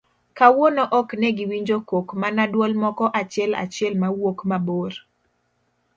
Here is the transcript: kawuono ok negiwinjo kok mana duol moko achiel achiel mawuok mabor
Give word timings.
kawuono 0.37 0.83
ok 0.99 1.07
negiwinjo 1.21 1.77
kok 1.89 2.07
mana 2.21 2.43
duol 2.51 2.73
moko 2.83 3.05
achiel 3.21 3.51
achiel 3.63 3.93
mawuok 4.01 4.39
mabor 4.49 4.91